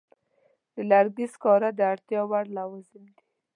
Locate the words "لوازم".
2.57-3.03